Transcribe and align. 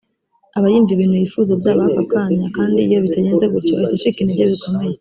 Aba 0.57 0.67
yumva 0.73 0.91
ibintu 0.93 1.15
yifuza 1.21 1.51
byabaho 1.61 1.91
ako 1.93 2.03
kanya 2.11 2.47
kandi 2.57 2.79
iyo 2.87 2.99
bitagenze 3.05 3.45
gutyo 3.53 3.73
ahita 3.75 3.93
acika 3.95 4.19
intege 4.21 4.43
bikomeye 4.51 4.89